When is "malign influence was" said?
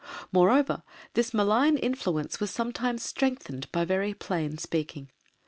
1.31-2.49